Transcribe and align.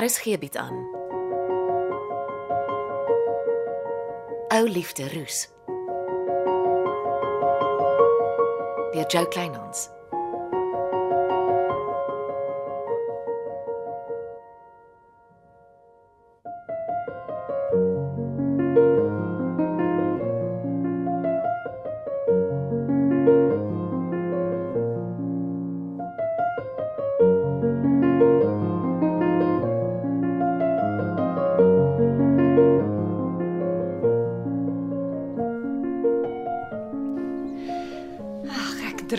RSG 0.00 0.38
bied 0.38 0.56
aan. 0.56 0.76
Ou 4.48 4.68
liefde 4.68 5.08
roes. 5.12 5.48
Deur 8.92 9.06
Jo 9.06 9.28
Kleinhans. 9.28 9.99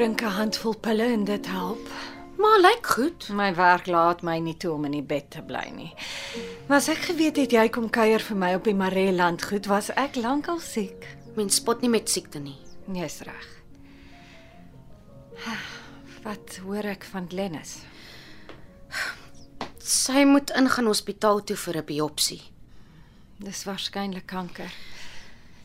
Drink 0.02 0.22
'n 0.22 0.34
handvol 0.34 0.73
pille 0.78 1.04
en 1.04 1.23
dit 1.23 1.48
help. 1.48 1.90
Maar 2.38 2.60
lyk 2.60 2.88
goed. 2.88 3.30
My 3.30 3.55
werk 3.55 3.86
laat 3.86 4.22
my 4.22 4.40
nie 4.40 4.58
toe 4.58 4.72
om 4.74 4.86
in 4.86 4.91
die 4.91 5.04
bed 5.04 5.30
te 5.32 5.41
bly 5.41 5.70
nie. 5.76 5.94
Was 6.68 6.88
ek 6.88 6.98
geweet 6.98 7.38
het 7.38 7.52
jy 7.52 7.70
kom 7.70 7.90
kuier 7.90 8.20
vir 8.20 8.38
my 8.38 8.54
op 8.54 8.64
die 8.64 8.74
Mareland 8.74 9.44
goed, 9.44 9.66
was 9.66 9.90
ek 9.90 10.16
lankal 10.16 10.60
siek. 10.60 11.05
Mens 11.36 11.55
spot 11.55 11.82
nie 11.82 11.90
met 11.90 12.10
siekte 12.10 12.40
nie. 12.40 12.58
Jy's 12.94 13.22
reg. 13.22 13.48
Wat 16.24 16.58
hoor 16.63 16.84
ek 16.84 17.04
van 17.04 17.30
Glennis? 17.30 17.77
Sy 19.77 20.24
moet 20.26 20.49
ingaan 20.49 20.86
hospitaal 20.86 21.43
toe 21.43 21.55
vir 21.55 21.77
'n 21.77 21.86
biopsie. 21.86 22.41
Dis 23.38 23.63
waarskynlik 23.63 24.26
kanker. 24.26 24.74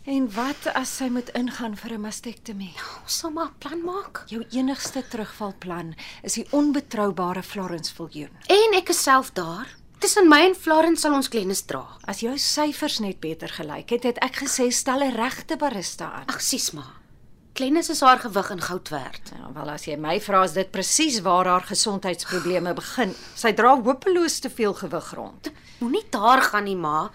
En 0.05 0.29
wat 0.35 0.67
as 0.75 0.97
sy 0.97 1.09
moet 1.09 1.29
ingaan 1.29 1.77
vir 1.77 1.93
'n 1.93 2.01
mastektomie? 2.01 2.75
Ons 3.07 3.19
sal 3.23 3.31
maar 3.31 3.53
'n 3.55 3.59
plan 3.59 3.83
maak. 3.85 4.25
Jou 4.27 4.43
enigste 4.51 5.01
terugvalplan 5.09 5.95
is 6.23 6.33
die 6.33 6.47
onbetroubare 6.51 7.43
Florence 7.43 7.95
Viljoen. 7.95 8.35
En 8.47 8.75
ek 8.75 8.89
is 8.89 9.03
self 9.03 9.31
daar. 9.31 9.77
Tussen 9.99 10.29
my 10.29 10.41
en 10.47 10.55
Florence 10.55 11.01
sal 11.01 11.15
ons 11.15 11.29
Glennis 11.29 11.63
dra. 11.63 11.87
As 12.05 12.21
jou 12.21 12.37
syfers 12.39 12.99
net 12.99 13.21
beter 13.21 13.49
gelyk 13.49 13.91
het, 13.91 14.03
het 14.03 14.19
ek 14.19 14.37
gesê 14.43 14.73
stel 14.73 15.05
'n 15.05 15.15
regte 15.15 15.57
barista 15.57 16.13
aan. 16.13 16.27
Ag, 16.27 16.41
sies 16.43 16.71
maar. 16.71 16.99
Glennis 17.55 17.89
is 17.91 18.01
haar 18.01 18.19
gewig 18.19 18.51
in 18.51 18.61
goud 18.61 18.89
werd. 18.89 19.33
Ja, 19.39 19.53
wel 19.53 19.71
as 19.71 19.85
jy 19.85 19.97
my 19.97 20.21
vra, 20.21 20.43
is 20.43 20.53
dit 20.53 20.71
presies 20.71 21.21
waar 21.21 21.47
haar 21.47 21.63
gesondheidsprobleme 21.63 22.75
begin. 22.75 23.15
Sy 23.35 23.53
dra 23.53 23.81
hopeloos 23.81 24.39
te 24.39 24.51
veel 24.51 24.75
gewig 24.75 25.15
rond. 25.15 25.53
Moenie 25.79 26.07
daar 26.11 26.43
gaan 26.43 26.65
nie, 26.65 26.77
ma. 26.77 27.11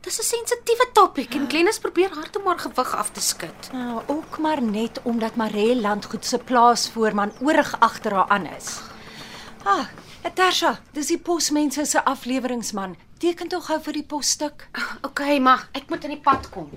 Dis 0.00 0.18
'n 0.18 0.24
sensitiewe 0.24 0.86
topik 0.92 1.34
en 1.34 1.48
Glennis 1.48 1.78
probeer 1.78 2.10
hard 2.14 2.36
om 2.36 2.46
haar 2.46 2.58
gewig 2.58 2.94
af 2.96 3.10
te 3.10 3.20
skud. 3.20 3.72
Nou, 3.72 4.02
ook 4.06 4.38
maar 4.38 4.62
net 4.62 5.00
omdat 5.02 5.36
Maree 5.36 5.76
Landgoed 5.80 6.24
se 6.24 6.38
plaasvoorman 6.38 7.32
oorig 7.40 7.80
agter 7.80 8.14
haar 8.14 8.28
aan 8.28 8.46
is. 8.46 8.80
Ah, 9.64 9.86
Natasha, 10.22 10.80
dis 10.92 11.06
die 11.06 11.18
posmense 11.18 11.84
se 11.84 12.04
afleweringsman. 12.04 12.96
Teken 13.18 13.48
tog 13.48 13.66
gou 13.66 13.80
vir 13.82 13.92
die 13.92 14.04
posstuk. 14.04 14.68
OK, 15.08 15.20
ma, 15.40 15.58
ek 15.72 15.88
moet 15.88 16.04
in 16.04 16.10
die 16.10 16.20
pad 16.20 16.48
kom. 16.50 16.70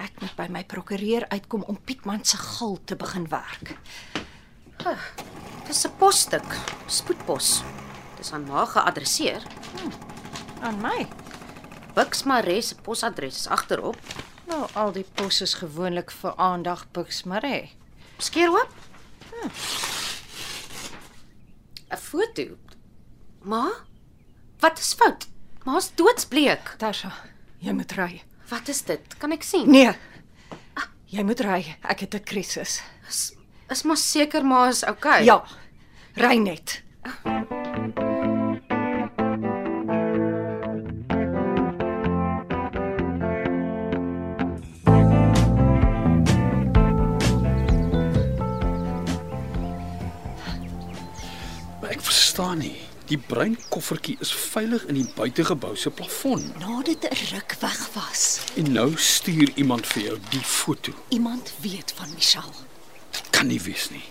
Ek 0.00 0.20
moet 0.20 0.36
by 0.36 0.46
my 0.48 0.64
prokureur 0.64 1.26
uitkom 1.28 1.62
om 1.68 1.78
Pietman 1.84 2.24
se 2.24 2.36
gil 2.36 2.78
te 2.84 2.96
begin 2.96 3.28
werk. 3.28 3.76
Dis 5.66 5.84
'n 5.86 5.96
posstuk, 5.98 6.56
spoedpos. 6.86 7.62
Dis 8.16 8.32
aan 8.32 8.44
ma 8.44 8.64
geadresseer. 8.64 9.42
Aan 10.60 10.80
my. 10.80 11.08
Bux 11.94 12.22
Maree 12.24 12.62
se 12.62 12.74
posadres 12.74 13.36
is 13.36 13.46
agterop. 13.46 13.96
Nou, 14.46 14.68
al 14.74 14.92
die 14.92 15.04
pos 15.14 15.40
is 15.40 15.54
gewoonlik 15.54 16.10
vir 16.10 16.34
aandag 16.36 16.86
Bux 16.92 17.22
Maree. 17.24 17.70
Skeer 18.18 18.50
oop. 18.50 18.72
'n 21.90 21.96
Foto. 21.96 22.56
Ma? 23.42 23.70
Wat 24.60 24.78
is 24.78 24.94
fout? 24.94 25.26
Ma's 25.64 25.90
doodsbleek. 25.94 26.62
Natasha, 26.76 27.12
jy 27.58 27.72
moet 27.72 27.92
ry. 27.92 28.22
Wat 28.48 28.68
is 28.68 28.82
dit? 28.82 29.16
Kan 29.18 29.32
ek 29.32 29.42
sien? 29.42 29.70
Nee. 29.70 29.92
Jy 31.10 31.24
moet 31.26 31.40
ry. 31.42 31.76
Ek 31.82 32.00
het 32.00 32.14
'n 32.14 32.22
krisis. 32.24 32.82
Is, 33.08 33.32
is 33.68 33.82
maar 33.82 33.96
seker 33.96 34.44
ma 34.44 34.68
is 34.68 34.82
okay. 34.84 35.24
Ja. 35.24 35.44
Ry 36.14 36.36
net. 36.36 36.82
Maar 37.24 37.59
verstaan 52.50 52.58
nie. 52.58 52.88
Die 53.10 53.18
bruin 53.18 53.58
koffertjie 53.68 54.16
is 54.20 54.30
veilig 54.32 54.84
in 54.86 54.94
die 54.94 55.06
buitegebou 55.14 55.76
se 55.76 55.90
plafon. 55.90 56.52
Nadat 56.58 57.04
'n 57.10 57.34
ruk 57.34 57.56
weg 57.60 57.88
was, 57.94 58.40
En 58.54 58.72
nou 58.72 58.92
stuur 58.96 59.50
iemand 59.54 59.86
vir 59.86 60.02
jou 60.02 60.18
die 60.30 60.40
foto. 60.44 60.92
iemand 61.08 61.52
weet 61.60 61.92
van 61.96 62.08
Michelle. 62.14 62.52
Dit 63.10 63.30
kan 63.30 63.46
nie 63.46 63.60
wees 63.60 63.90
nie. 63.90 64.04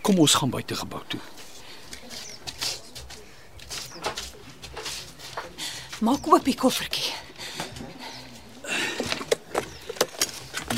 Kom 0.00 0.18
ons 0.18 0.34
gaan 0.34 0.50
buitegebou 0.50 1.02
toe. 1.08 1.20
Maak 6.00 6.26
oop 6.26 6.44
die 6.44 6.54
koffertjie. 6.54 7.12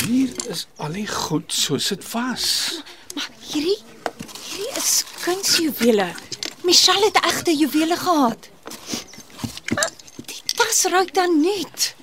Hier 0.07 0.49
is 0.49 0.67
al 0.77 0.93
die 0.93 1.07
goed 1.07 1.53
soos 1.53 1.89
dit 1.89 2.13
was. 2.13 2.83
Maar 3.15 3.29
hierdie 3.51 3.83
hierdie 4.45 4.77
is 4.77 5.05
kunsjuwele. 5.25 6.26
Michelle 6.67 7.05
het 7.05 7.25
egte 7.25 7.55
juwele 7.57 7.97
gehad. 7.97 8.49
Maar 9.75 9.91
die 10.27 10.43
tas 10.57 10.85
ruik 10.85 11.15
dan 11.15 11.41
net. 11.41 11.95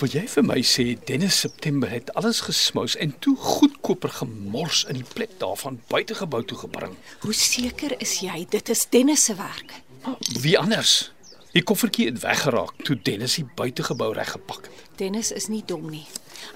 Wil 0.00 0.12
jy 0.12 0.24
vir 0.28 0.44
my 0.44 0.58
sê 0.64 0.84
Dennis 1.08 1.38
September 1.46 1.88
het 1.88 2.12
alles 2.16 2.42
gesmous 2.44 2.96
en 3.00 3.14
toe 3.24 3.32
goedkoper 3.36 4.12
gemors 4.18 4.82
in 4.88 5.00
die 5.00 5.06
plek 5.14 5.32
daarvan 5.40 5.80
buitegebou 5.88 6.42
toe 6.44 6.58
gebring? 6.60 6.92
Hoe 7.24 7.32
seker 7.36 7.94
is 8.00 8.18
jy 8.24 8.44
dit 8.52 8.68
is 8.68 8.84
Dennis 8.92 9.24
se 9.24 9.38
werk? 9.40 9.72
Maar 10.04 10.20
wie 10.44 10.58
anders? 10.58 11.12
Die 11.56 11.64
koffertjie 11.64 12.10
het 12.10 12.20
weggeraak 12.20 12.84
toe 12.84 12.98
Dennis 13.02 13.38
die 13.40 13.46
buitegebou 13.56 14.12
reggepak 14.16 14.68
het. 14.68 14.84
Dennis 15.00 15.32
is 15.32 15.48
nie 15.48 15.62
dom 15.66 15.88
nie. 15.88 16.04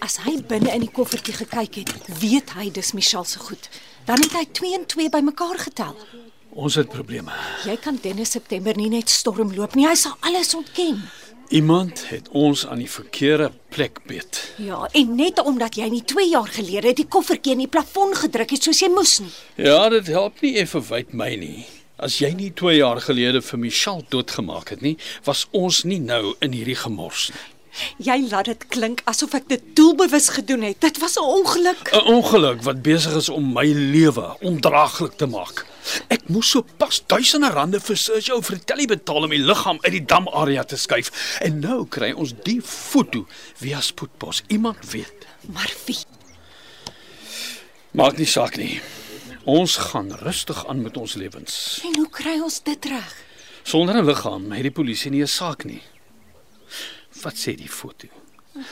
As 0.04 0.20
hy 0.28 0.36
binne 0.44 0.76
in 0.76 0.84
die 0.84 0.92
koffertjie 0.92 1.40
gekyk 1.40 1.80
het, 1.80 1.96
weet 2.20 2.52
hy 2.58 2.68
dis 2.68 2.92
Michelle 2.92 3.28
se 3.28 3.40
goed. 3.48 3.68
Dan 4.04 4.20
het 4.20 4.36
hy 4.36 4.44
2 4.60 4.78
en 4.80 4.86
2 4.92 5.08
bymekaar 5.08 5.58
getel. 5.68 5.96
Ons 6.54 6.76
het 6.78 6.88
probleme. 6.88 7.34
Jy 7.66 7.74
kan 7.82 7.98
Dennis 8.02 8.30
September 8.36 8.76
nie 8.78 8.90
net 8.92 9.10
stormloop 9.10 9.74
nie. 9.74 9.88
Hy 9.88 9.96
sal 9.98 10.14
alles 10.22 10.54
ontken. 10.54 11.00
Iemand 11.54 12.04
het 12.08 12.28
ons 12.32 12.62
aan 12.66 12.80
die 12.80 12.90
verkeerde 12.90 13.50
plek 13.74 13.98
beet. 14.06 14.38
Ja, 14.62 14.86
en 14.92 15.14
net 15.18 15.42
omdat 15.42 15.76
jy 15.76 15.88
nie 15.92 16.04
2 16.06 16.28
jaar 16.30 16.48
gelede 16.48 16.94
die 16.94 17.08
koffertjie 17.10 17.56
in 17.56 17.64
die 17.66 17.70
plafon 17.70 18.14
gedruk 18.16 18.54
het 18.54 18.64
soos 18.64 18.80
jy 18.80 18.88
moes 18.94 19.18
nie. 19.20 19.32
Ja, 19.66 19.88
dit 19.92 20.06
help 20.14 20.40
nie 20.46 20.54
effe 20.62 20.80
wyd 20.88 21.12
my 21.12 21.34
nie. 21.42 21.66
As 21.98 22.20
jy 22.22 22.30
nie 22.38 22.52
2 22.54 22.78
jaar 22.78 23.02
gelede 23.02 23.42
vir 23.42 23.60
Michelle 23.60 24.06
doodgemaak 24.10 24.72
het 24.74 24.80
nie, 24.82 24.96
was 25.26 25.44
ons 25.52 25.82
nie 25.84 26.00
nou 26.02 26.36
in 26.42 26.54
hierdie 26.54 26.78
gemors 26.78 27.28
nie. 27.34 27.44
Jy 27.98 28.28
laat 28.30 28.44
dit 28.44 28.66
klink 28.68 29.02
asof 29.10 29.34
ek 29.34 29.48
dit 29.48 29.62
doelbewus 29.76 30.28
gedoen 30.28 30.62
het. 30.62 30.80
Dit 30.80 30.98
was 30.98 31.16
'n 31.16 31.24
ongeluk. 31.24 31.90
'n 31.92 32.06
Ongeluk 32.16 32.62
wat 32.62 32.82
besig 32.82 33.14
is 33.14 33.28
om 33.28 33.52
my 33.52 33.66
lewe 33.66 34.36
ondraaglik 34.40 35.12
te 35.16 35.26
maak. 35.26 35.66
Ek 36.08 36.28
moes 36.28 36.50
so 36.50 36.64
pas 36.76 37.02
duisende 37.06 37.50
rande 37.50 37.80
vir 37.80 37.96
Sergio 37.96 38.40
Fratelli 38.40 38.86
betaal 38.86 39.22
om 39.26 39.30
die 39.30 39.38
liggaam 39.38 39.78
uit 39.82 39.92
die 39.92 40.04
damarea 40.04 40.64
te 40.64 40.76
skuif 40.76 41.38
en 41.40 41.60
nou 41.60 41.86
kry 41.86 42.12
ons 42.12 42.32
die 42.42 42.60
foto 42.62 43.26
via 43.60 43.80
spoedpos. 43.80 44.42
Iemand 44.48 44.90
weet. 44.90 45.26
Maar 45.52 45.72
wie? 45.86 45.98
Maak 47.90 48.16
nie 48.18 48.26
saak 48.26 48.56
nie. 48.56 48.80
Ons 49.44 49.76
gaan 49.76 50.12
rustig 50.24 50.66
aan 50.66 50.82
met 50.82 50.96
ons 50.96 51.14
lewens. 51.14 51.80
En 51.84 51.96
hoe 51.96 52.08
kry 52.10 52.40
ons 52.40 52.62
dit 52.62 52.84
reg? 52.84 53.16
Sonder 53.62 53.96
'n 53.96 54.06
liggaam 54.06 54.52
het 54.52 54.62
die 54.62 54.70
polisie 54.70 55.10
nie 55.10 55.22
'n 55.22 55.28
saak 55.28 55.64
nie. 55.64 55.82
Wat 57.24 57.40
sê 57.40 57.54
die 57.56 57.70
foto? 57.70 58.08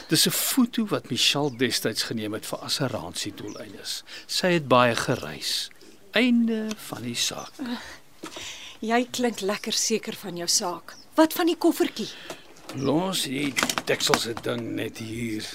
Dis 0.09 0.27
'n 0.27 0.31
foto 0.31 0.87
wat 0.87 1.11
Michelle 1.11 1.57
destyds 1.57 2.03
geneem 2.03 2.33
het 2.33 2.47
vir 2.47 2.59
asseransie 2.59 3.35
doeleindes. 3.35 4.03
Sy 4.27 4.53
het 4.53 4.69
baie 4.69 4.95
gereis. 4.95 5.71
Einde 6.13 6.69
van 6.77 7.03
die 7.03 7.15
saak. 7.15 7.53
Jy 8.81 9.07
klink 9.11 9.41
lekker 9.41 9.73
seker 9.73 10.15
van 10.15 10.37
jou 10.37 10.49
saak. 10.49 10.95
Wat 11.15 11.33
van 11.33 11.47
die 11.47 11.57
koffertjie? 11.57 12.09
Los 12.75 13.23
die 13.23 13.55
deksel 13.85 14.19
se 14.19 14.35
ding 14.43 14.75
net 14.75 14.99
hier. 14.99 15.47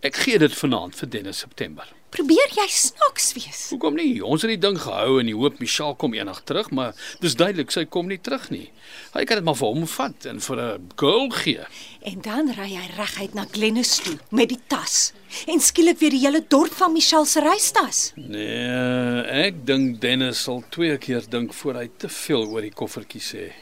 Ek 0.00 0.16
gee 0.16 0.38
dit 0.38 0.54
vanaand 0.54 0.94
vir 0.96 1.08
Dennis 1.08 1.38
September. 1.38 1.88
Probeer 2.08 2.54
jy 2.56 2.64
snaaks 2.72 3.32
wees? 3.36 3.58
Hoekom 3.68 3.98
nie? 3.98 4.22
Ons 4.24 4.44
het 4.44 4.52
die 4.54 4.60
ding 4.60 4.78
gehou 4.80 5.18
in 5.20 5.28
die 5.28 5.36
hoop 5.36 5.58
Michelle 5.60 5.96
kom 6.00 6.14
eendag 6.16 6.40
terug, 6.48 6.70
maar 6.72 6.96
dis 7.20 7.36
duidelik 7.36 7.72
sy 7.74 7.84
kom 7.84 8.08
nie 8.08 8.16
terug 8.24 8.46
nie. 8.54 8.70
Hy 9.12 9.26
kan 9.28 9.40
dit 9.40 9.44
maar 9.44 9.58
vir 9.60 9.74
hom 9.74 9.84
vat 9.92 10.28
en 10.30 10.40
vir 10.40 10.62
'n 10.62 10.88
girl 10.96 11.28
gee. 11.36 11.66
En 12.08 12.20
dan 12.24 12.48
ry 12.56 12.70
hy 12.76 12.86
reguit 12.96 13.34
na 13.34 13.44
Glennis 13.52 13.98
toe 14.00 14.16
met 14.30 14.48
die 14.48 14.60
tas. 14.68 15.12
En 15.46 15.60
skielik 15.60 15.98
weer 15.98 16.10
die 16.10 16.24
hele 16.24 16.40
dorp 16.48 16.72
van 16.72 16.92
Michelle 16.92 17.26
se 17.26 17.40
reistas. 17.40 18.12
Nee, 18.16 19.44
ek 19.44 19.66
dink 19.66 20.00
Dennis 20.00 20.42
sal 20.42 20.64
twee 20.70 20.96
keer 20.96 21.28
dink 21.28 21.52
voor 21.52 21.74
hy 21.74 21.90
te 21.98 22.08
veel 22.08 22.48
oor 22.48 22.62
die 22.62 22.72
koffertjie 22.72 23.20
sê. 23.20 23.52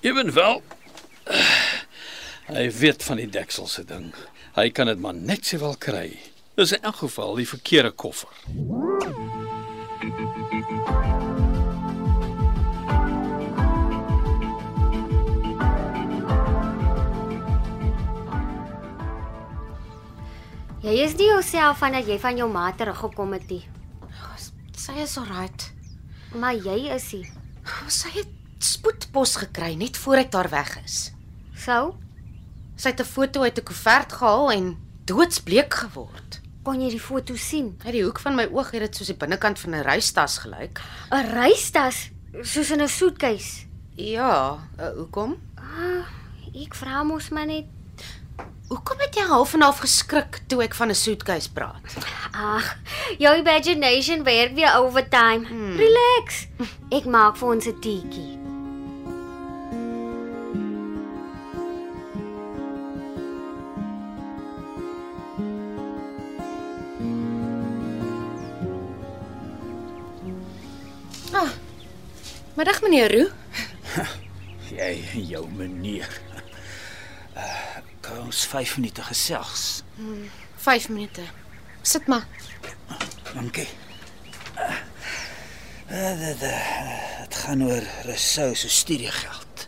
Ewenwel 0.00 0.62
hy 2.56 2.70
weet 2.70 3.02
van 3.02 3.16
die 3.16 3.28
deksel 3.28 3.66
se 3.66 3.84
ding. 3.84 4.14
Hy 4.56 4.70
kan 4.70 4.86
dit 4.86 4.98
maar 4.98 5.14
net 5.14 5.44
sowel 5.46 5.76
kry. 5.76 6.18
Dis 6.60 6.72
in 6.72 6.82
elk 6.82 6.96
geval 6.96 7.34
die 7.34 7.48
verkeerde 7.48 7.90
koffer. 7.90 8.28
Jy 20.80 20.96
is 21.04 21.14
nie 21.16 21.28
jouself 21.30 21.80
van 21.80 21.96
dat 21.96 22.08
jy 22.08 22.18
van 22.20 22.36
jou 22.40 22.48
ma 22.52 22.66
teruggekom 22.76 23.32
het 23.36 23.48
nie, 23.52 23.62
Sy 24.80 24.96
is 25.04 25.16
alright. 25.20 25.70
maar 26.34 26.54
jy 26.56 26.92
is 26.92 27.12
nie. 27.12 27.26
Sy 27.88 28.08
het 28.14 28.30
spoedpos 28.64 29.36
gekry 29.36 29.74
net 29.76 29.96
voor 29.96 30.16
ek 30.24 30.30
daar 30.32 30.48
weg 30.52 30.76
is. 30.84 31.12
Sou, 31.56 31.94
Sy 32.76 32.88
het 32.88 33.00
'n 33.00 33.04
foto 33.04 33.42
uit 33.42 33.58
'n 33.58 33.64
koevert 33.64 34.12
gehaal 34.12 34.50
en 34.52 34.76
doodsbleek 35.04 35.74
geword. 35.74 36.39
Kon 36.62 36.80
jy 36.80 36.90
die 36.90 37.00
foto 37.00 37.36
sien? 37.36 37.74
Uit 37.84 37.92
die 37.92 38.04
hoek 38.04 38.20
van 38.20 38.36
my 38.36 38.46
oog 38.52 38.70
het 38.74 38.80
dit 38.80 38.96
soos 38.96 39.10
die 39.12 39.16
binnekant 39.16 39.58
van 39.58 39.74
'n 39.74 39.82
reistas 39.82 40.38
gelyk. 40.38 40.80
'n 41.10 41.32
Reistas 41.32 42.10
soos 42.42 42.70
in 42.70 42.82
'n 42.82 42.88
soetkies. 42.88 43.66
Ja, 43.96 44.58
uh, 44.78 44.90
hoekom? 44.96 45.36
Ek 46.54 46.74
vra 46.74 47.02
mos 47.02 47.28
maar 47.28 47.46
net. 47.46 47.66
Hoekom 48.68 48.98
het 48.98 49.14
jy 49.14 49.22
half 49.26 49.54
en 49.54 49.60
half 49.60 49.78
geskrik 49.82 50.40
toe 50.46 50.62
ek 50.62 50.74
van 50.74 50.88
'n 50.88 50.94
suitcase 50.94 51.52
praat? 51.52 51.82
Ag, 52.32 52.76
jou 53.18 53.38
imagination 53.38 54.22
werk 54.22 54.54
weer 54.54 54.74
overtime. 54.76 55.46
Hmm. 55.46 55.76
Relax. 55.76 56.46
Ek 56.90 57.04
maak 57.04 57.36
vir 57.36 57.48
ons 57.48 57.66
'n 57.66 57.80
teetjie. 57.80 58.39
Middag 72.60 72.82
meneer 72.82 73.08
Roo. 73.08 73.28
Jy 74.76 74.88
jou 75.30 75.46
meneer. 75.56 76.10
Uh, 77.32 77.78
kan 78.04 78.18
ons 78.26 78.42
5 78.50 78.74
minute 78.76 79.00
gesels? 79.06 79.62
5 80.60 80.88
minute. 80.92 81.24
Sit 81.80 82.04
maar. 82.04 82.26
Dankie. 83.30 83.64
Uh, 85.88 86.12
dit 86.20 86.44
dit 86.44 87.38
gaan 87.46 87.64
oor 87.64 87.88
Rousseau 88.04 88.52
se 88.54 88.68
studiegeld. 88.68 89.64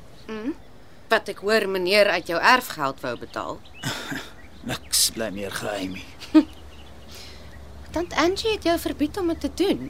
Wat 1.09 1.33
ek 1.33 1.41
hoor 1.47 1.71
meneer 1.73 2.13
uit 2.13 2.29
jou 2.29 2.43
erfgeld 2.53 3.01
wou 3.01 3.15
betaal. 3.25 3.57
Niks 4.69 5.09
bly 5.17 5.33
meer 5.33 5.57
geheim 5.63 5.97
nie. 5.97 6.07
Tant 7.97 8.21
Angie 8.21 8.53
het 8.59 8.69
jou 8.69 8.77
verbied 8.85 9.17
om 9.17 9.33
dit 9.33 9.45
te 9.49 9.55
doen. 9.65 9.89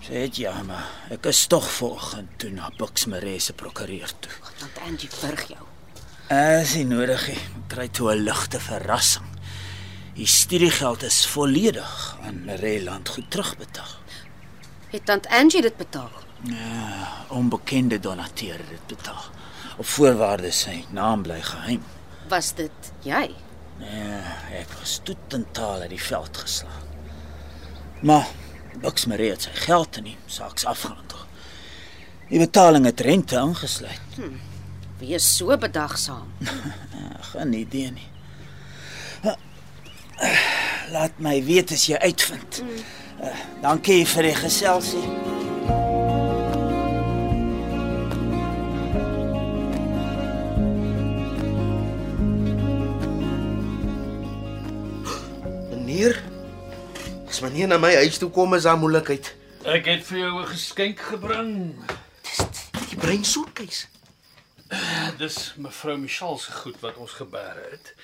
Sê 0.00 0.24
dit 0.24 0.36
ja, 0.46 0.54
maar 0.64 0.86
ek 1.12 1.26
is 1.28 1.42
tog 1.52 1.66
vanoggend 1.76 2.38
toe 2.40 2.50
na 2.54 2.70
Buxmere 2.78 3.34
se 3.40 3.52
prokureur 3.52 4.12
toe. 4.24 4.32
Tant 4.58 4.78
Angie 4.86 5.10
verg 5.12 5.42
jou. 5.52 5.66
As 6.32 6.72
nie 6.78 6.86
nodig 6.88 7.26
nie, 7.28 7.36
ek 7.36 7.66
kry 7.74 7.88
toe 7.88 8.12
'n 8.14 8.24
ligte 8.24 8.60
verrassing. 8.60 9.28
Die 10.14 10.26
studiegeld 10.26 11.02
is 11.02 11.26
volledig 11.26 12.16
aan 12.24 12.44
Mareland 12.44 13.08
goed 13.08 13.30
terugbetaal. 13.30 13.94
Het 14.90 15.04
tant 15.04 15.26
Angie 15.28 15.62
dit 15.62 15.76
betaal? 15.76 16.10
Onbekende 17.28 18.00
donateur 18.00 18.58
het 18.58 18.68
dit 18.68 18.86
betaal. 18.96 19.24
Op 19.76 19.86
voorwaarde 19.86 20.50
sy 20.50 20.84
naam 20.90 21.22
bly 21.22 21.42
geheim. 21.42 21.84
Was 22.28 22.54
dit 22.54 22.92
jy? 23.02 23.34
Nee, 23.78 24.20
ek 24.60 24.68
was 24.80 25.00
totaal 25.04 25.80
uit 25.80 25.90
die 25.90 26.02
veld 26.02 26.36
geslaan. 26.36 26.88
Maar 28.02 28.26
Buxmere 28.80 29.32
het 29.32 29.42
sy 29.48 29.54
geld 29.66 29.96
in 29.96 30.04
die 30.12 30.16
saaks 30.26 30.64
afgehandel. 30.64 31.26
Die 32.30 32.38
betaling 32.38 32.86
het 32.86 33.00
rente 33.00 33.36
ingesluit. 33.36 34.20
Wie 35.00 35.14
is 35.14 35.36
so 35.36 35.56
bedagsaam? 35.58 36.30
Geen 37.32 37.52
idee 37.52 37.90
nie. 37.90 38.08
Laat 40.90 41.18
my 41.18 41.38
weet 41.44 41.72
as 41.72 41.86
jy 41.88 41.98
uitvind. 41.98 42.62
Uh, 43.20 43.34
dankie 43.62 44.02
vir 44.06 44.30
die 44.30 44.36
geselsie. 44.36 45.39
Meneer 57.60 57.76
na 57.76 57.86
my 57.86 57.94
huis 58.00 58.16
toe 58.16 58.30
kom 58.32 58.54
is 58.56 58.64
daar 58.64 58.78
moeilikheid. 58.80 59.26
Ek 59.68 59.84
het 59.84 60.04
vir 60.08 60.18
jou 60.18 60.40
'n 60.40 60.46
geskenk 60.48 61.00
gebring. 61.00 61.76
Die 62.88 62.96
breinsoetkies. 62.96 63.86
Dis 65.18 65.54
mevrou 65.58 65.98
Michelle 65.98 66.38
se 66.38 66.52
goed 66.52 66.80
wat 66.80 66.96
ons 66.96 67.12
gebeere 67.12 67.60
het. 67.70 67.94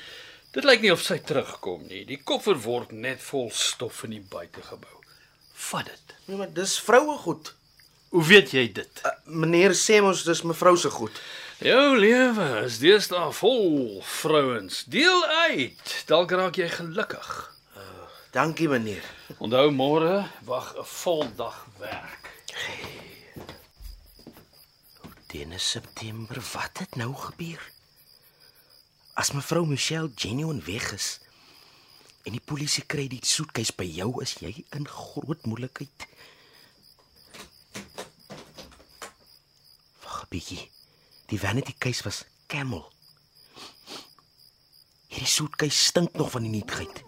Dit 0.52 0.64
lyk 0.64 0.80
nie 0.80 0.92
of 0.92 1.00
sy 1.00 1.18
terugkom 1.18 1.86
nie. 1.88 2.04
Die 2.04 2.20
koffer 2.22 2.60
word 2.60 2.92
net 2.92 3.22
vol 3.22 3.50
stof 3.50 4.04
in 4.04 4.10
die 4.10 4.26
buitegebou. 4.28 5.00
Vat 5.54 5.86
dit. 5.86 6.14
Nee, 6.26 6.36
maar 6.36 6.52
dis 6.52 6.78
vroue 6.78 7.16
goed. 7.16 7.54
Hoe 8.10 8.24
weet 8.24 8.50
jy 8.50 8.72
dit? 8.72 9.00
Uh, 9.04 9.10
meneer 9.24 9.72
sê 9.72 10.02
mos 10.02 10.24
dis 10.24 10.42
mevrou 10.42 10.76
se 10.76 10.90
goed. 10.90 11.20
Jou 11.58 11.96
lewe 11.96 12.64
is 12.64 12.78
deesdae 12.78 13.32
vol 13.32 14.02
vrouens. 14.02 14.84
Deel 14.84 15.24
uit. 15.24 16.04
Dalk 16.06 16.30
raak 16.30 16.56
jy 16.56 16.68
gelukkig. 16.68 17.55
Dankie 18.36 18.68
meneer. 18.68 19.00
Onthou 19.40 19.70
môre 19.72 20.28
wag 20.44 20.76
'n 20.76 20.84
vol 20.84 21.24
dag 21.40 21.66
werk. 21.78 22.24
Teen 25.26 25.60
September, 25.60 26.36
wat 26.52 26.78
het 26.78 26.96
nou 26.96 27.14
gebeur? 27.14 27.72
As 29.14 29.32
mevrou 29.32 29.66
Michelle 29.66 30.12
genuine 30.14 30.60
weg 30.62 30.92
is 30.92 31.20
en 32.24 32.32
die 32.32 32.44
polisie 32.44 32.84
kry 32.84 33.08
die 33.08 33.24
soetkies 33.24 33.72
by 33.72 33.88
jou, 33.88 34.20
is 34.22 34.34
jy 34.34 34.64
in 34.70 34.88
groot 34.88 35.46
moeilikheid. 35.46 36.06
Wag 40.04 40.22
'n 40.22 40.28
bietjie. 40.28 40.70
Die 41.26 41.40
vanity 41.40 41.74
case 41.78 42.02
was 42.02 42.24
Camel. 42.46 42.92
Hierdie 45.08 45.34
soetkies 45.36 45.86
stink 45.86 46.12
nog 46.12 46.30
van 46.30 46.42
die 46.42 46.50
nietigheid. 46.50 47.05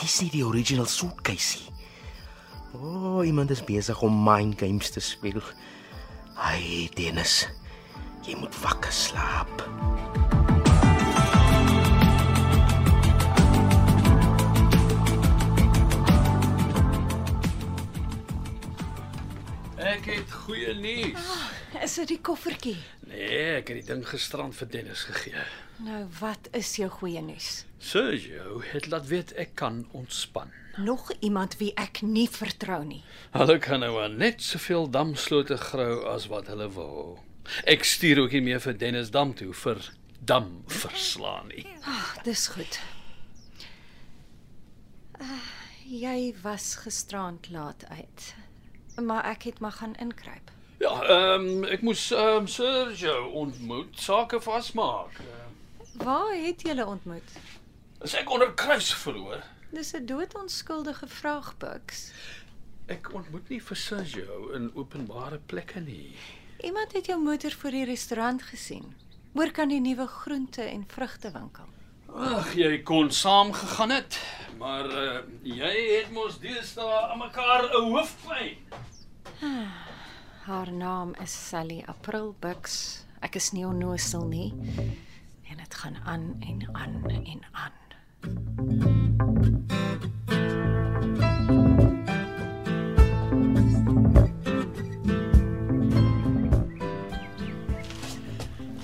Dis 0.00 0.22
nie 0.24 0.30
die 0.32 0.44
original 0.46 0.86
suitcase 0.88 1.58
nie. 1.60 1.72
O, 2.72 3.18
oh, 3.18 3.26
iemand 3.26 3.50
is 3.50 3.60
besig 3.64 4.00
om 4.00 4.14
mind 4.24 4.56
games 4.58 4.90
te 4.90 5.00
speel. 5.00 5.42
Ai, 6.40 6.88
Dennis. 6.96 7.44
Jy 8.24 8.38
moet 8.40 8.56
wakker 8.62 8.92
slaap. 8.92 9.52
Ek 19.76 20.08
het 20.08 20.32
goeie 20.46 20.78
nuus. 20.80 21.32
Is 21.80 21.94
dit 21.96 22.10
die 22.12 22.20
koffertjie? 22.20 22.76
Nee, 23.08 23.56
ek 23.56 23.70
het 23.72 23.78
die 23.78 23.86
ding 23.88 24.02
gisterand 24.04 24.52
vir 24.58 24.68
Dennis 24.68 25.06
gegee. 25.08 25.44
Nou, 25.80 26.02
wat 26.18 26.50
is 26.56 26.74
jou 26.76 26.90
goeie 26.92 27.22
nuus? 27.24 27.62
Sergio 27.80 28.60
het 28.68 28.90
laat 28.92 29.06
weet 29.08 29.32
ek 29.40 29.54
kan 29.56 29.86
ontspan. 29.96 30.52
Nog 30.76 31.08
iemand 31.24 31.56
wie 31.56 31.70
ek 31.80 32.02
nie 32.04 32.26
vertrou 32.28 32.82
nie. 32.84 33.00
Hulle 33.32 33.56
kan 33.64 33.80
nou 33.80 33.96
net 34.12 34.44
soveel 34.44 34.90
damslote 34.92 35.56
grou 35.56 36.04
as 36.12 36.28
wat 36.28 36.52
hulle 36.52 36.68
wil. 36.76 37.16
Ek 37.64 37.88
stuur 37.88 38.26
ook 38.26 38.36
nie 38.36 38.44
meer 38.50 38.60
vir 38.60 38.76
Dennis 38.76 39.10
dam 39.16 39.32
toe 39.34 39.54
vir 39.64 39.80
dam 40.20 40.52
verslaan 40.68 41.48
nie. 41.48 41.64
Ag, 41.88 42.20
dis 42.28 42.44
goed. 42.52 42.76
Uh, 45.16 45.42
jy 45.88 46.34
was 46.44 46.74
gisterand 46.84 47.48
laat 47.50 47.88
uit. 47.88 48.30
Maar 49.00 49.32
ek 49.32 49.48
het 49.48 49.64
maar 49.64 49.80
gaan 49.80 49.96
inkruip. 49.96 50.52
Ja, 50.80 50.92
ehm 51.02 51.46
um, 51.46 51.64
ek 51.68 51.82
moes 51.84 52.06
ehm 52.10 52.42
um, 52.42 52.46
Sergio 52.48 53.26
ontmoet, 53.36 53.98
sake 54.00 54.40
vasmaak. 54.40 55.18
Waar 56.00 56.32
het 56.32 56.62
julle 56.64 56.86
ontmoet? 56.86 57.34
is 58.00 58.14
ek 58.16 58.30
onder 58.32 58.54
kruis 58.56 58.88
verhoor? 59.02 59.42
Dis 59.76 59.92
'n 59.92 60.06
doodonskuldige 60.06 61.08
vraag, 61.08 61.56
Bucks. 61.58 62.12
Ek 62.86 63.12
ontmoet 63.12 63.48
nie 63.48 63.60
vir 63.62 63.76
Sergio 63.76 64.48
in 64.56 64.70
openbare 64.74 65.38
plekke 65.46 65.80
nie. 65.80 66.16
Iemand 66.64 66.92
het 66.92 67.06
jou 67.06 67.20
motor 67.22 67.50
voor 67.50 67.70
die 67.70 67.84
restaurant 67.84 68.42
gesien. 68.42 68.94
Oor 69.34 69.50
kan 69.50 69.68
die 69.68 69.80
nuwe 69.80 70.06
groente 70.06 70.62
en 70.62 70.84
vrugtewinkel. 70.88 71.68
Ag, 72.14 72.54
jy 72.54 72.82
kon 72.82 73.10
saam 73.10 73.52
gegaan 73.52 73.90
het, 73.90 74.18
maar 74.58 74.84
uh, 74.88 75.20
jy 75.42 75.76
het 76.00 76.10
mos 76.12 76.38
deesdae 76.38 77.00
aan 77.12 77.18
mekaar 77.18 77.68
'n 77.68 77.84
hoofpyn. 77.92 78.56
Haar 80.40 80.72
naam 80.72 81.14
is 81.22 81.48
Sally 81.48 81.82
April 81.86 82.34
Bucks. 82.40 83.04
Ek 83.20 83.36
is 83.36 83.50
nie 83.52 83.66
onnosel 83.68 84.24
nie. 84.24 84.48
En 85.44 85.60
dit 85.60 85.74
gaan 85.82 85.98
aan 86.08 86.24
en 86.40 86.64
aan 86.72 86.94
en 87.12 87.44
aan. 87.52 87.76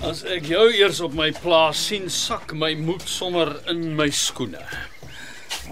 As 0.05 0.21
ek 0.29 0.45
jou 0.53 0.69
eers 0.77 1.01
op 1.01 1.17
my 1.17 1.31
plaas 1.41 1.81
sien, 1.89 2.05
sak 2.05 2.53
my 2.53 2.75
moed 2.77 3.09
sommer 3.09 3.57
in 3.73 3.95
my 3.97 4.11
skoene. 4.13 4.61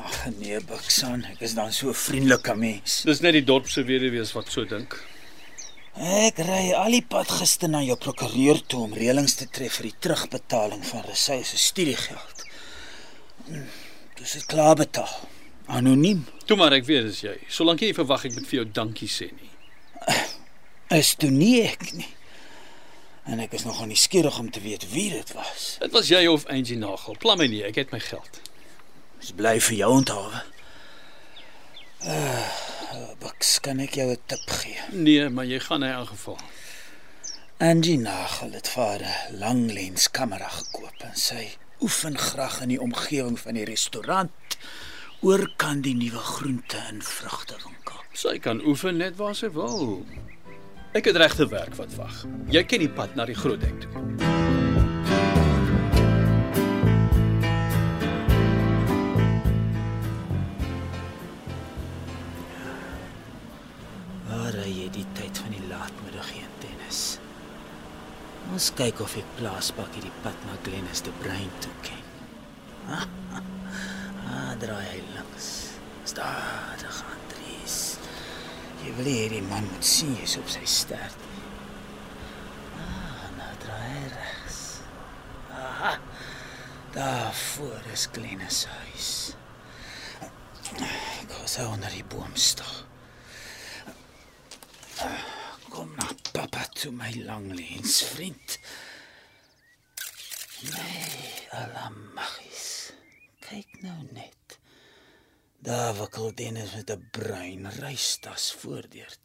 Ag 0.02 0.22
nee, 0.42 0.58
Buksan, 0.66 1.30
ek 1.30 1.46
is 1.46 1.54
dan 1.54 1.70
so 1.70 1.94
'n 1.94 2.02
vriendelike 2.10 2.56
mens. 2.58 3.04
Dis 3.06 3.22
net 3.22 3.38
die 3.38 3.46
dorp 3.46 3.70
se 3.70 3.86
weduwees 3.86 4.34
wat 4.34 4.50
so 4.50 4.66
dink. 4.66 4.98
Ek 5.96 6.42
ry 6.44 6.74
al 6.76 6.92
die 6.92 7.06
pad 7.08 7.30
gister 7.32 7.70
na 7.72 7.80
jou 7.86 7.96
prokureur 7.96 8.60
toe 8.68 8.82
om 8.84 8.94
reëlings 8.98 9.38
te 9.40 9.46
tref 9.48 9.78
vir 9.80 9.88
die 9.90 10.00
terugbetaling 10.04 10.82
van 10.90 11.06
Resy 11.08 11.38
se 11.48 11.58
studiegeld. 11.58 12.44
Hm, 13.48 13.68
Dis 14.16 14.34
dit 14.40 14.46
klaar 14.50 14.76
betaal. 14.80 15.12
Anoniem. 15.68 16.22
Toe 16.48 16.56
maar 16.58 16.74
ek 16.78 16.86
weet 16.88 17.08
dis 17.10 17.22
jy. 17.26 17.34
Solank 17.52 17.82
jy 17.84 17.94
verwag 17.98 18.26
ek 18.30 18.36
moet 18.38 18.48
vir 18.48 18.60
jou 18.62 18.66
dankie 18.78 19.10
sê 19.12 19.28
nie. 19.32 19.52
Is 20.96 21.16
toe 21.20 21.32
nie 21.34 21.62
ek 21.66 21.88
nie. 21.98 22.08
En 23.26 23.40
ek 23.42 23.56
is 23.58 23.66
nogal 23.66 23.90
nuuskierig 23.90 24.36
om 24.40 24.52
te 24.54 24.62
weet 24.62 24.86
wie 24.92 25.10
dit 25.16 25.32
was. 25.34 25.76
Dit 25.82 25.96
was 25.96 26.12
jy 26.12 26.26
of 26.30 26.46
Angie 26.54 26.78
Nagel. 26.78 27.18
Pla 27.20 27.36
my 27.40 27.48
nie, 27.50 27.64
ek 27.66 27.80
het 27.82 27.92
my 27.96 28.00
geld. 28.04 28.40
Dis 29.20 29.34
bly 29.36 29.56
vir 29.68 29.78
jou 29.80 29.92
onthou. 29.98 30.26
Uh, 32.06 32.46
Buks, 33.26 33.58
kan 33.60 33.80
ek 33.82 33.96
jou 33.98 34.12
'n 34.12 34.22
tip 34.30 34.46
gee? 34.46 34.78
Nee, 34.92 35.30
maar 35.30 35.46
jy 35.46 35.60
gaan 35.60 35.82
hy 35.82 35.90
aangeval. 35.90 36.38
Angie 37.58 37.98
Nagel 37.98 38.52
het 38.52 38.68
vir 38.70 39.02
'n 39.02 39.40
langlens 39.40 40.12
kamera 40.12 40.48
gekoop 40.48 41.00
en 41.00 41.16
sy 41.16 41.58
oefen 41.82 42.18
graag 42.18 42.62
in 42.62 42.70
die 42.70 42.82
omgewing 42.82 43.40
van 43.40 43.54
die 43.54 43.66
restaurant 43.66 44.58
oor 45.22 45.50
kan 45.58 45.82
die 45.82 45.96
nuwe 45.96 46.22
groente 46.22 46.78
en 46.78 47.02
vrugtewinkel. 47.02 48.00
Sy 48.14 48.38
kan 48.40 48.62
oefen 48.62 48.98
net 48.98 49.16
waar 49.16 49.36
sy 49.36 49.50
wil. 49.50 50.06
Ek 50.94 51.06
het 51.06 51.16
regte 51.16 51.48
werk 51.48 51.76
wat 51.76 51.96
wag. 51.96 52.26
Jy 52.50 52.64
ken 52.64 52.80
die 52.80 52.94
pad 52.94 53.16
na 53.16 53.26
die 53.26 53.36
groot 53.36 53.62
hek 53.62 53.82
toe. 53.82 54.35
Ons 68.66 68.74
kyk 68.74 68.98
of 69.04 69.14
ek 69.14 69.28
plaaspak 69.38 69.92
hierdie 69.94 70.10
pad 70.24 70.40
na 70.48 70.56
Glennis 70.66 71.04
de 71.06 71.12
Bruin 71.22 71.52
toe 71.62 71.74
ken. 71.86 72.06
Ah, 74.26 74.56
draai 74.58 74.88
hy 74.90 75.02
links. 75.14 75.50
Stadig, 76.10 76.98
Andries. 77.14 77.76
Jy 78.82 78.96
wil 78.98 79.10
hê 79.12 79.28
die 79.36 79.44
man 79.46 79.70
moet 79.70 79.86
sien 79.86 80.16
jy's 80.18 80.34
op 80.42 80.50
sy 80.50 80.64
stert. 80.66 81.28
Ah, 82.82 83.30
nou 83.38 83.52
draai 83.62 83.86
hy 83.92 84.02
regs. 84.16 84.60
Aha. 85.54 85.94
Daar 86.98 87.38
voor 87.44 87.86
is 87.94 88.10
Glennis 88.18 88.64
se 88.66 88.74
huis. 88.82 89.12
Ek 90.74 91.38
gaan 91.38 91.54
sou 91.54 91.70
onder 91.76 91.94
die 91.94 92.08
boom 92.16 92.34
staan. 92.34 92.82
Kom 95.70 95.94
na 96.02 96.10
papa 96.34 96.65
toe 96.76 96.92
my 96.92 97.12
langlens 97.24 98.02
vriend. 98.04 98.60
Nee, 100.62 101.48
alamagis. 101.56 102.92
Kyk 103.40 103.82
nou 103.86 103.98
net. 104.12 104.60
Daar 105.66 105.96
wakkel 105.96 106.36
Dennis 106.36 106.76
met 106.76 106.92
'n 106.92 107.08
bruin 107.12 107.70
reistas 107.80 108.54
voordeur. 108.60 109.18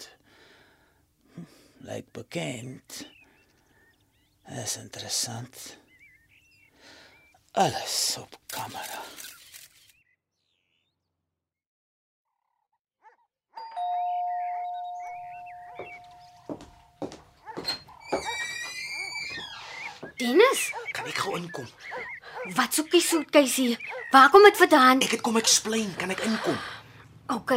Hm, 1.35 1.43
Lyk 1.79 2.13
bekend. 2.13 3.07
Is 4.47 4.77
interessant. 4.77 5.77
Alles 7.53 8.17
op 8.19 8.39
kamera. 8.47 9.03
Dennis, 20.21 20.67
Kan 20.93 21.07
ek 21.09 21.17
gou 21.25 21.37
inkom? 21.39 21.67
wat 22.57 22.75
soek 22.77 22.93
jy 22.93 23.01
soetkies 23.05 23.55
hier? 23.61 23.79
Waar 24.13 24.31
kom 24.33 24.43
dit 24.45 24.57
vandaan? 24.61 25.01
Ek 25.05 25.15
het 25.17 25.23
kom 25.25 25.37
explain, 25.41 25.91
kan 25.97 26.11
ek 26.13 26.21
inkom? 26.27 26.57
OK. 27.33 27.53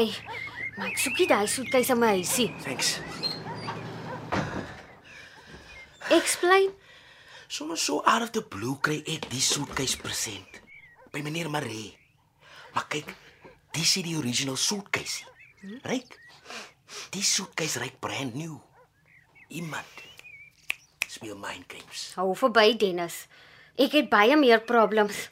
Maar 0.77 0.87
ek 0.91 0.99
soek 1.01 1.17
nie 1.21 1.27
daai 1.29 1.47
soetkies 1.47 1.89
in 1.93 1.99
my 2.01 2.11
huisie. 2.17 2.49
Thanks. 2.63 2.97
Explain. 6.13 6.71
Sommige 7.47 7.79
so 7.79 8.01
out 8.05 8.21
of 8.25 8.31
the 8.33 8.41
blue 8.41 8.77
kry 8.81 8.99
ek 9.05 9.27
die 9.31 9.41
suitcase 9.43 9.97
present 10.01 10.61
by 11.13 11.21
meneer 11.25 11.49
Maree. 11.53 11.93
Maar 12.73 12.87
kyk, 12.89 13.11
dis 13.75 13.97
is 13.99 14.05
die 14.07 14.15
original 14.17 14.57
suitcase. 14.57 15.27
Ryk. 15.85 16.17
Die 17.13 17.23
suitcase 17.25 17.79
ryk 17.81 17.99
brand 18.01 18.33
new. 18.37 18.57
Iemand 19.53 20.01
speel 21.13 21.37
mind 21.37 21.65
games. 21.67 22.11
Hou 22.17 22.33
verby 22.37 22.73
Dennis. 22.79 23.27
Ek 23.77 23.93
het 23.97 24.09
baie 24.11 24.37
meer 24.39 24.63
problems. 24.65 25.29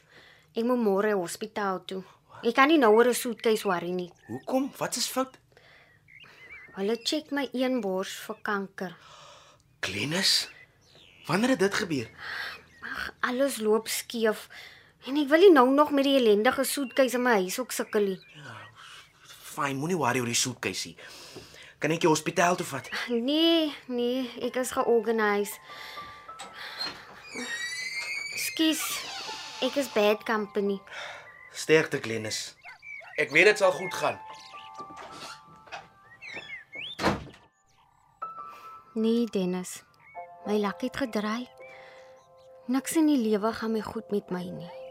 Ek 0.54 0.66
moet 0.68 0.80
môre 0.82 1.14
hospitaal 1.18 1.82
toe. 1.88 2.02
Ek 2.42 2.54
kan 2.58 2.68
nie 2.70 2.78
nou 2.78 2.92
oor 2.94 3.08
'n 3.08 3.14
soetkies 3.14 3.64
worry 3.64 3.90
nie. 3.90 4.10
Hoekom? 4.26 4.70
Wat 4.78 4.96
is 4.96 5.06
fout? 5.06 5.38
Hulle 6.74 6.96
check 7.04 7.30
my 7.30 7.48
een 7.52 7.80
bors 7.80 8.12
vir 8.26 8.36
kanker. 8.42 8.96
Glennis. 9.80 10.48
Wanneer 11.26 11.50
het 11.50 11.58
dit 11.58 11.74
gebeur? 11.74 12.08
Alles 13.20 13.58
loop 13.58 13.88
skeef. 13.88 14.48
En 15.06 15.16
ek 15.16 15.28
wil 15.28 15.38
nie 15.38 15.52
nou 15.52 15.68
nog 15.70 15.90
met 15.90 16.04
die 16.04 16.16
ellendige 16.16 16.64
soetkies 16.64 17.14
in 17.14 17.22
my 17.22 17.32
huis 17.42 17.58
ook 17.58 17.72
sukkel 17.72 18.02
nie. 18.02 18.20
Fyn, 19.26 19.76
moenie 19.76 19.96
worry 19.96 20.20
oor 20.20 20.30
die 20.30 20.34
suitcase 20.34 20.88
nie. 20.88 20.96
Kan 21.82 21.90
ek 21.90 22.04
jou 22.06 22.12
hospitaal 22.12 22.54
toe 22.54 22.66
vat? 22.66 22.86
Nee, 23.10 23.72
nee, 23.90 24.22
ek 24.46 24.60
is 24.60 24.70
georganiseer. 24.70 25.58
Skus. 28.38 28.82
Ek 29.66 29.74
is 29.80 29.88
bad 29.90 30.22
company. 30.22 30.76
Sterkte 31.50 31.98
Glennis. 32.02 32.52
Ek 33.18 33.34
weet 33.34 33.50
dit 33.50 33.58
sal 33.58 33.74
goed 33.74 33.94
gaan. 33.98 34.20
Nee, 38.94 39.26
Dennis. 39.34 39.82
My 40.46 40.58
lak 40.62 40.86
het 40.86 40.96
gedraai. 41.02 41.48
Niks 42.70 42.94
in 43.00 43.10
die 43.10 43.18
lewe 43.18 43.52
gaan 43.58 43.74
my 43.74 43.82
goed 43.82 44.10
met 44.14 44.30
my 44.30 44.44
nie. 44.46 44.81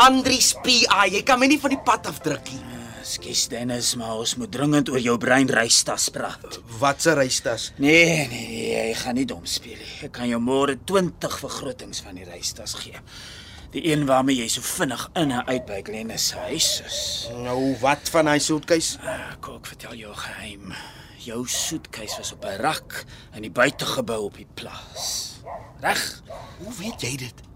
Andries 0.00 0.54
PA, 0.64 1.02
jy 1.12 1.20
kan 1.28 1.36
my 1.36 1.44
nie 1.50 1.58
van 1.60 1.74
die 1.74 1.82
pad 1.84 2.06
afdruk 2.08 2.46
nie. 2.48 2.60
Skus 3.04 3.42
Dennis, 3.52 3.90
maar 4.00 4.22
ons 4.22 4.32
moet 4.40 4.48
dringend 4.48 4.88
oor 4.88 5.02
jou 5.02 5.16
brein 5.20 5.50
reistas 5.52 6.06
praat. 6.14 6.56
Wat 6.80 7.04
'n 7.04 7.18
reistas? 7.18 7.72
Nee, 7.76 8.28
nee, 8.28 8.46
nee, 8.48 8.88
jy 8.88 8.94
gaan 8.94 9.14
nie 9.14 9.26
dom 9.26 9.44
speel 9.44 9.76
nie. 9.76 9.98
Ek 10.02 10.12
kan 10.12 10.28
jou 10.28 10.40
môre 10.40 10.78
20 10.84 11.38
vergrotings 11.38 12.00
van 12.00 12.14
die 12.14 12.24
reistas 12.24 12.74
gee. 12.74 12.96
Die 13.72 13.92
een 13.92 14.06
waarmee 14.06 14.36
jy 14.36 14.48
so 14.48 14.62
vinnig 14.62 15.10
in 15.14 15.30
en 15.32 15.46
uit 15.46 15.66
by 15.66 15.82
Glennis 15.82 16.28
se 16.28 16.36
huis 16.36 16.82
is. 16.86 17.28
Nou, 17.36 17.76
wat 17.80 18.08
van 18.08 18.26
hy 18.26 18.38
suitcase? 18.38 18.98
Ek 19.02 19.48
ek 19.48 19.66
vertel 19.66 19.94
jou 19.94 20.14
geheim. 20.14 20.72
Jou 21.18 21.46
soetkies 21.46 22.16
was 22.16 22.32
op 22.32 22.44
'n 22.44 22.56
rak 22.62 23.04
in 23.34 23.42
die 23.42 23.50
buitegebou 23.50 24.24
op 24.24 24.36
die 24.36 24.48
plaas. 24.54 25.36
Reg? 25.80 26.22
Hoe 26.58 26.72
weet 26.78 27.00
jy 27.00 27.16
dit? 27.16 27.49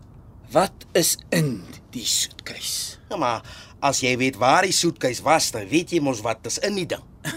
Wat 0.50 0.86
is 0.92 1.16
in 1.30 1.64
die 1.90 2.04
soetkies? 2.06 2.98
Ja, 3.08 3.16
maar 3.16 3.42
As 3.84 4.00
jy 4.00 4.14
weet 4.16 4.38
waar 4.40 4.64
die 4.64 4.72
soetkies 4.72 5.20
was, 5.24 5.50
dan 5.52 5.66
weet 5.68 5.92
jy 5.92 6.00
mos 6.00 6.22
wat 6.24 6.46
is 6.48 6.56
in 6.64 6.78
die 6.78 6.86
ding. 6.88 7.02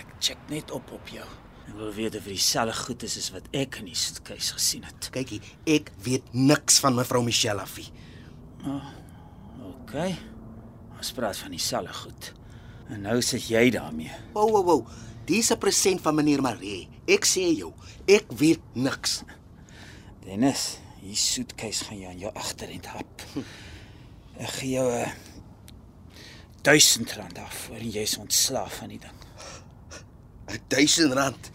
Ek 0.00 0.16
check 0.18 0.40
net 0.50 0.72
op 0.74 0.90
op 0.96 1.12
jou. 1.14 1.26
Ek 1.68 1.76
wil 1.78 1.92
weet 1.94 2.16
of 2.18 2.26
dit 2.26 2.34
dieselfde 2.34 2.74
goed 2.74 3.04
is 3.06 3.14
as 3.20 3.28
wat 3.30 3.46
ek 3.54 3.78
in 3.78 3.92
die 3.92 3.98
suitcase 3.98 4.56
gesien 4.56 4.82
het. 4.88 5.06
Kykie, 5.14 5.38
ek 5.70 5.92
weet 6.02 6.32
niks 6.34 6.80
van 6.82 6.96
mevrou 6.98 7.22
Michelle 7.22 7.62
af 7.62 7.76
nie. 7.78 7.86
OK. 9.68 9.94
Ons 10.98 11.12
praat 11.14 11.38
van 11.38 11.54
dieselfde 11.54 11.94
goed. 12.00 12.32
En 12.90 13.06
nou 13.06 13.16
sit 13.22 13.46
jy 13.52 13.68
daarmee. 13.74 14.10
Wow, 14.34 14.50
wow, 14.50 14.64
wow. 14.66 14.82
Dis 15.30 15.52
'n 15.54 15.62
present 15.62 16.02
van 16.02 16.18
meneer 16.18 16.42
Maree. 16.42 16.88
Ek 17.06 17.24
sê 17.24 17.46
jou, 17.54 17.70
ek 18.06 18.26
weet 18.34 18.62
niks. 18.74 19.22
Dennis, 20.26 20.80
hier 21.00 21.16
suitcase 21.16 21.84
gaan 21.84 21.98
jy 21.98 22.08
aan 22.08 22.18
jou 22.18 22.32
agterend 22.34 22.86
hap. 22.86 23.26
Ek 24.40 24.52
gee 24.58 24.76
jou 24.76 24.88
'n 24.92 25.12
1000 26.62 27.12
rand 27.12 27.38
af 27.38 27.54
voor 27.54 27.80
jy 27.80 28.02
is 28.02 28.16
ontslaaf 28.16 28.74
van 28.74 28.88
die 28.88 28.98
ding. 28.98 29.18
1000 30.68 31.12
rand. 31.12 31.50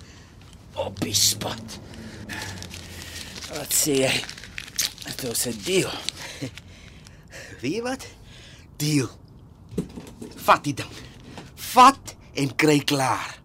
Op 0.76 1.00
die 1.00 1.14
spot. 1.14 1.80
Wat 3.50 3.74
sê 3.74 3.94
jy? 4.04 4.24
Dit 5.06 5.24
is 5.24 5.46
'n 5.48 5.62
deal. 5.64 5.92
Jy 7.62 7.82
wat? 7.82 8.06
Deal. 8.78 9.10
Vat 10.36 10.64
die 10.64 10.74
ding. 10.74 10.92
Vat 11.56 12.16
en 12.34 12.56
kry 12.56 12.80
klaar. 12.80 13.45